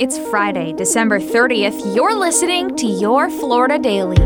It's 0.00 0.18
Friday, 0.30 0.72
December 0.72 1.20
30th. 1.20 1.94
You're 1.94 2.14
listening 2.14 2.74
to 2.76 2.86
Your 2.86 3.28
Florida 3.28 3.78
Daily. 3.78 4.16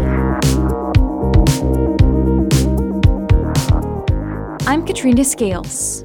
I'm 4.69 4.87
Katrina 4.87 5.25
Scales. 5.25 6.05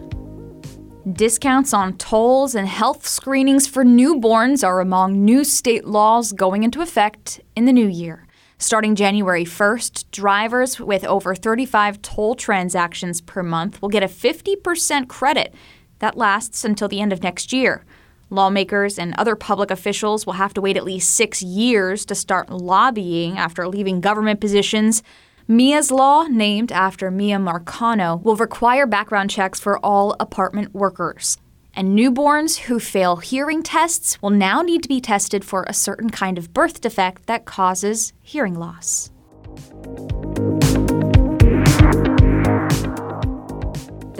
Discounts 1.13 1.71
on 1.71 1.97
tolls 1.97 2.55
and 2.55 2.67
health 2.67 3.07
screenings 3.07 3.67
for 3.67 3.85
newborns 3.85 4.67
are 4.67 4.79
among 4.79 5.23
new 5.23 5.43
state 5.43 5.85
laws 5.85 6.31
going 6.31 6.63
into 6.63 6.81
effect 6.81 7.39
in 7.55 7.65
the 7.65 7.71
new 7.71 7.87
year. 7.87 8.25
Starting 8.57 8.95
January 8.95 9.45
1st, 9.45 10.09
drivers 10.09 10.79
with 10.79 11.05
over 11.05 11.35
35 11.35 12.01
toll 12.01 12.33
transactions 12.33 13.21
per 13.21 13.43
month 13.43 13.79
will 13.83 13.89
get 13.89 14.01
a 14.01 14.07
50% 14.07 15.07
credit. 15.07 15.53
That 15.99 16.17
lasts 16.17 16.65
until 16.65 16.87
the 16.87 17.01
end 17.01 17.13
of 17.13 17.21
next 17.21 17.53
year. 17.53 17.85
Lawmakers 18.29 18.99
and 18.99 19.15
other 19.15 19.35
public 19.35 19.71
officials 19.71 20.25
will 20.25 20.33
have 20.33 20.53
to 20.53 20.61
wait 20.61 20.77
at 20.77 20.83
least 20.83 21.15
six 21.15 21.41
years 21.41 22.05
to 22.05 22.15
start 22.15 22.49
lobbying 22.49 23.37
after 23.37 23.67
leaving 23.67 24.01
government 24.01 24.39
positions. 24.39 25.01
Miya's 25.47 25.89
Law, 25.89 26.23
named 26.23 26.71
after 26.71 27.09
Miya 27.09 27.37
Marcano, 27.37 28.21
will 28.23 28.35
require 28.35 28.85
background 28.85 29.31
checks 29.31 29.59
for 29.59 29.83
all 29.83 30.15
apartment 30.19 30.75
workers. 30.75 31.37
And 31.75 31.97
newborns 31.97 32.57
who 32.57 32.79
fail 32.79 33.17
hearing 33.17 33.63
tests 33.63 34.21
will 34.21 34.29
now 34.29 34.61
need 34.61 34.83
to 34.83 34.89
be 34.89 35.01
tested 35.01 35.43
for 35.43 35.63
a 35.63 35.73
certain 35.73 36.09
kind 36.09 36.37
of 36.37 36.53
birth 36.53 36.81
defect 36.81 37.25
that 37.25 37.45
causes 37.45 38.13
hearing 38.21 38.53
loss. 38.53 39.11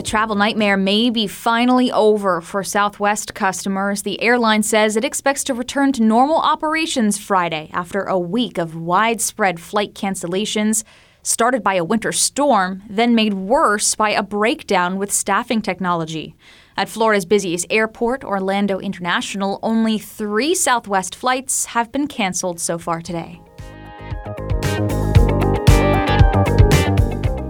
Travel 0.09 0.36
nightmare 0.36 0.76
may 0.76 1.12
be 1.12 1.27
finally 1.27 1.91
over 1.91 2.41
for 2.41 2.63
Southwest 2.63 3.36
customers. 3.36 4.02
The 4.02 4.20
airline 4.23 4.63
says 4.63 4.98
it 4.98 5.05
expects 5.05 5.44
to 5.44 5.54
return 5.54 5.91
to 5.94 6.02
normal 6.02 6.38
operations 6.38 7.20
Friday 7.20 7.70
after 7.73 8.02
a 8.02 8.18
week 8.18 8.58
of 8.58 8.76
widespread 8.76 9.60
flight 9.60 9.93
cancellations, 9.93 10.84
started 11.21 11.62
by 11.62 11.76
a 11.76 11.84
winter 11.84 12.12
storm, 12.12 12.82
then 12.90 13.13
made 13.13 13.35
worse 13.35 13.93
by 13.93 14.10
a 14.10 14.24
breakdown 14.24 14.98
with 14.98 15.12
staffing 15.12 15.62
technology. 15.62 16.35
At 16.76 16.90
Florida's 16.90 17.26
busiest 17.26 17.68
airport, 17.70 18.23
Orlando 18.23 18.79
International, 18.79 19.60
only 19.62 19.99
three 19.99 20.55
Southwest 20.55 21.13
flights 21.13 21.66
have 21.66 21.91
been 21.91 22.07
canceled 22.07 22.60
so 22.60 22.79
far 22.79 23.04
today. 23.04 23.40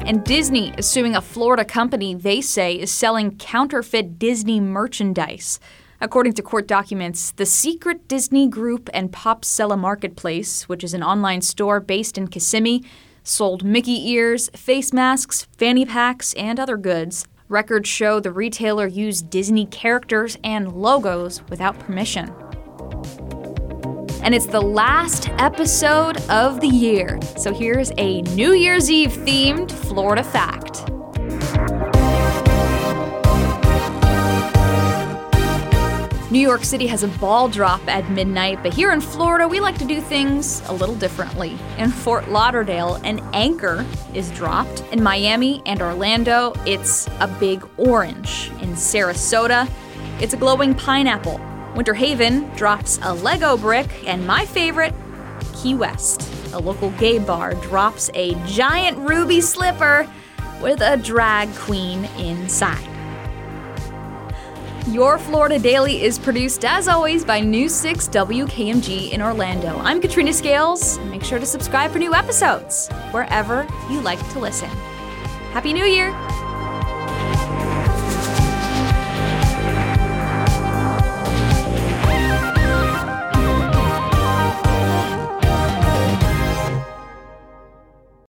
And 0.10 0.24
Disney 0.24 0.74
is 0.76 0.88
suing 0.88 1.16
a 1.16 1.22
Florida 1.22 1.64
company 1.64 2.16
they 2.16 2.42
say 2.42 2.74
is 2.74 2.92
selling 2.92 3.38
counterfeit 3.38 4.18
Disney 4.18 4.60
merchandise. 4.60 5.60
According 6.02 6.34
to 6.34 6.42
court 6.42 6.68
documents, 6.68 7.30
the 7.30 7.46
Secret 7.46 8.08
Disney 8.08 8.48
Group 8.48 8.90
and 8.92 9.12
Popsella 9.12 9.78
Marketplace, 9.78 10.68
which 10.68 10.84
is 10.84 10.96
an 10.96 11.04
online 11.04 11.42
store 11.42 11.80
based 11.80 12.18
in 12.18 12.28
Kissimmee, 12.28 12.84
sold 13.24 13.64
Mickey 13.64 14.10
ears, 14.10 14.50
face 14.56 14.92
masks, 14.92 15.46
fanny 15.60 15.86
packs, 15.86 16.34
and 16.34 16.60
other 16.60 16.76
goods. 16.76 17.28
Records 17.48 17.88
show 17.88 18.20
the 18.20 18.32
retailer 18.32 18.88
used 18.88 19.30
Disney 19.30 19.68
characters 19.68 20.40
and 20.44 20.74
logos 20.74 21.48
without 21.50 21.78
permission 21.78 22.34
and 24.22 24.36
it's 24.36 24.46
the 24.46 24.62
last 24.62 25.30
episode 25.38 26.18
of 26.30 26.62
the 26.62 26.68
year. 26.68 27.20
So 27.38 27.54
here's 27.54 27.92
a 27.98 28.22
New 28.34 28.54
Year's 28.54 28.92
Eve 28.92 29.12
themed 29.12 29.72
Florida 29.72 30.24
fact. 30.24 30.86
New 36.32 36.40
York 36.40 36.64
City 36.64 36.86
has 36.86 37.02
a 37.02 37.08
ball 37.08 37.50
drop 37.50 37.82
at 37.88 38.08
midnight, 38.12 38.62
but 38.62 38.72
here 38.72 38.92
in 38.92 39.02
Florida, 39.02 39.48
we 39.48 39.60
like 39.60 39.80
to 39.80 39.86
do 39.86 40.00
things 40.00 40.62
a 40.68 40.74
little 40.74 40.94
differently. 40.94 41.58
In 41.80 41.90
Fort 41.90 42.30
Lauderdale, 42.30 42.96
an 43.04 43.20
anchor 43.34 43.84
is 44.14 44.30
dropped. 44.32 44.82
In 44.92 45.02
Miami 45.02 45.64
and 45.66 45.82
Orlando, 45.82 46.54
it's 46.68 47.08
a 47.20 47.28
big 47.40 47.68
orange. 47.78 48.52
In 48.62 48.74
Sarasota, 48.74 49.68
it's 50.22 50.36
a 50.36 50.38
glowing 50.38 50.76
pineapple. 50.76 51.42
Winter 51.76 51.94
Haven 51.94 52.50
drops 52.56 53.00
a 53.04 53.14
Lego 53.14 53.56
brick, 53.56 54.08
and 54.08 54.26
my 54.26 54.46
favorite, 54.46 54.94
Key 55.54 55.76
West. 55.76 56.28
A 56.54 56.60
local 56.60 56.90
gay 56.92 57.20
bar 57.20 57.54
drops 57.56 58.10
a 58.14 58.34
giant 58.46 58.98
ruby 58.98 59.40
slipper 59.40 60.10
with 60.62 60.82
a 60.82 60.98
drag 60.98 61.54
queen 61.56 62.06
inside. 62.18 62.86
Your 64.88 65.20
Florida 65.20 65.60
Daily 65.60 66.02
is 66.02 66.18
produced, 66.18 66.66
as 66.66 66.88
always, 66.88 67.24
by 67.24 67.40
News 67.40 67.76
6 67.76 68.08
WKMG 68.08 69.12
in 69.12 69.22
Orlando. 69.22 69.78
I'm 69.80 70.02
Katrina 70.02 70.34
Scales. 70.34 70.98
Make 71.00 71.24
sure 71.24 71.38
to 71.38 71.46
subscribe 71.46 71.92
for 71.92 72.00
new 72.00 72.16
episodes 72.16 72.90
wherever 73.12 73.68
you 73.92 74.02
like 74.02 74.20
to 74.32 74.40
listen. 74.40 74.70
Happy 75.52 75.74
New 75.74 75.86
Year! 75.86 76.10